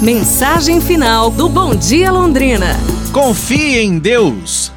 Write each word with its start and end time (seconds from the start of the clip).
Mensagem 0.00 0.78
final 0.78 1.30
do 1.30 1.48
Bom 1.48 1.74
Dia 1.74 2.12
Londrina. 2.12 2.78
Confie 3.14 3.78
em 3.78 3.98
Deus. 3.98 4.70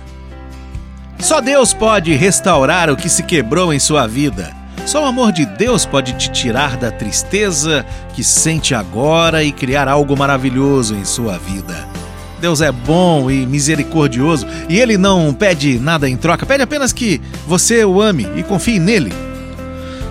Só 1.19 1.41
Deus 1.41 1.73
pode 1.73 2.13
restaurar 2.13 2.89
o 2.89 2.95
que 2.95 3.09
se 3.09 3.23
quebrou 3.23 3.73
em 3.73 3.79
sua 3.79 4.07
vida. 4.07 4.55
Só 4.85 5.03
o 5.03 5.05
amor 5.05 5.33
de 5.33 5.45
Deus 5.45 5.85
pode 5.85 6.13
te 6.13 6.31
tirar 6.31 6.77
da 6.77 6.89
tristeza 6.89 7.85
que 8.13 8.23
sente 8.23 8.73
agora 8.73 9.43
e 9.43 9.51
criar 9.51 9.89
algo 9.89 10.17
maravilhoso 10.17 10.95
em 10.95 11.03
sua 11.03 11.37
vida. 11.37 11.75
Deus 12.39 12.61
é 12.61 12.71
bom 12.71 13.29
e 13.29 13.45
misericordioso 13.45 14.47
e 14.69 14.79
Ele 14.79 14.97
não 14.97 15.33
pede 15.33 15.77
nada 15.79 16.09
em 16.09 16.15
troca, 16.15 16.45
pede 16.45 16.63
apenas 16.63 16.93
que 16.93 17.19
você 17.45 17.83
o 17.83 18.01
ame 18.01 18.25
e 18.37 18.43
confie 18.43 18.79
nele. 18.79 19.11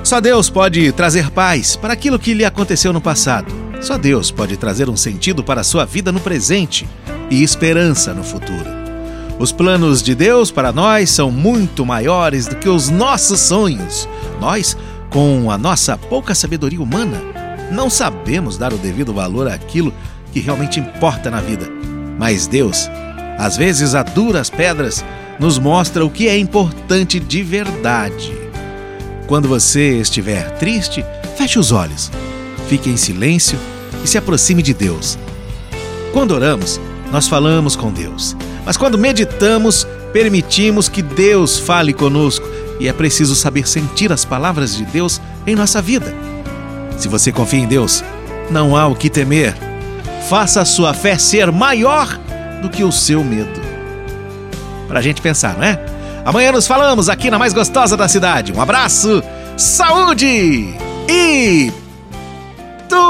Só 0.04 0.20
Deus 0.20 0.50
pode 0.50 0.92
trazer 0.92 1.30
paz 1.30 1.76
para 1.76 1.94
aquilo 1.94 2.18
que 2.18 2.34
lhe 2.34 2.44
aconteceu 2.44 2.92
no 2.92 3.00
passado. 3.00 3.67
Só 3.80 3.96
Deus 3.96 4.30
pode 4.30 4.56
trazer 4.56 4.88
um 4.88 4.96
sentido 4.96 5.42
para 5.44 5.60
a 5.60 5.64
sua 5.64 5.84
vida 5.84 6.10
no 6.10 6.20
presente 6.20 6.88
e 7.30 7.42
esperança 7.42 8.12
no 8.12 8.24
futuro. 8.24 8.78
Os 9.38 9.52
planos 9.52 10.02
de 10.02 10.14
Deus 10.16 10.50
para 10.50 10.72
nós 10.72 11.10
são 11.10 11.30
muito 11.30 11.86
maiores 11.86 12.48
do 12.48 12.56
que 12.56 12.68
os 12.68 12.88
nossos 12.88 13.38
sonhos. 13.40 14.08
Nós, 14.40 14.76
com 15.10 15.48
a 15.50 15.56
nossa 15.56 15.96
pouca 15.96 16.34
sabedoria 16.34 16.82
humana, 16.82 17.22
não 17.70 17.88
sabemos 17.88 18.58
dar 18.58 18.72
o 18.72 18.78
devido 18.78 19.14
valor 19.14 19.48
àquilo 19.48 19.94
que 20.32 20.40
realmente 20.40 20.80
importa 20.80 21.30
na 21.30 21.40
vida. 21.40 21.68
Mas 22.18 22.48
Deus, 22.48 22.90
às 23.38 23.56
vezes 23.56 23.94
a 23.94 24.02
duras 24.02 24.50
pedras, 24.50 25.04
nos 25.38 25.56
mostra 25.56 26.04
o 26.04 26.10
que 26.10 26.26
é 26.26 26.36
importante 26.36 27.20
de 27.20 27.44
verdade. 27.44 28.36
Quando 29.28 29.46
você 29.46 30.00
estiver 30.00 30.50
triste, 30.58 31.04
feche 31.36 31.60
os 31.60 31.70
olhos 31.70 32.10
fique 32.68 32.90
em 32.90 32.96
silêncio 32.96 33.58
e 34.04 34.06
se 34.06 34.18
aproxime 34.18 34.62
de 34.62 34.74
Deus. 34.74 35.18
Quando 36.12 36.32
oramos, 36.32 36.80
nós 37.10 37.26
falamos 37.26 37.74
com 37.74 37.90
Deus, 37.90 38.36
mas 38.64 38.76
quando 38.76 38.98
meditamos, 38.98 39.86
permitimos 40.12 40.88
que 40.88 41.02
Deus 41.02 41.58
fale 41.58 41.92
conosco 41.92 42.46
e 42.78 42.86
é 42.86 42.92
preciso 42.92 43.34
saber 43.34 43.66
sentir 43.66 44.12
as 44.12 44.24
palavras 44.24 44.76
de 44.76 44.84
Deus 44.84 45.20
em 45.46 45.56
nossa 45.56 45.82
vida. 45.82 46.14
Se 46.96 47.08
você 47.08 47.32
confia 47.32 47.60
em 47.60 47.66
Deus, 47.66 48.04
não 48.50 48.76
há 48.76 48.86
o 48.86 48.94
que 48.94 49.10
temer. 49.10 49.54
Faça 50.28 50.60
a 50.60 50.64
sua 50.64 50.92
fé 50.92 51.16
ser 51.16 51.50
maior 51.50 52.18
do 52.60 52.68
que 52.68 52.84
o 52.84 52.92
seu 52.92 53.24
medo. 53.24 53.60
Pra 54.86 55.00
gente 55.00 55.22
pensar, 55.22 55.56
não 55.56 55.64
é? 55.64 55.78
Amanhã 56.24 56.52
nos 56.52 56.66
falamos 56.66 57.08
aqui 57.08 57.30
na 57.30 57.38
mais 57.38 57.52
gostosa 57.52 57.96
da 57.96 58.08
cidade. 58.08 58.52
Um 58.52 58.60
abraço, 58.60 59.22
saúde 59.56 60.74
e 61.08 61.72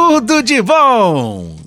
tudo 0.08 0.42
de 0.42 0.62
bom! 0.62 1.57